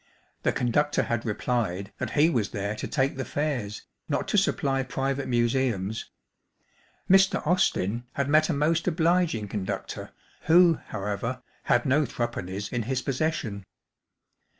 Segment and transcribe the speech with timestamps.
[0.41, 4.81] The conductor had replied that he was there to take the fares', not to supply
[4.81, 6.09] private museums.
[7.07, 7.45] Mr.
[7.45, 10.09] Austin had met a most obliging conductor,
[10.47, 13.63] who, however, had no three pennies in his possession.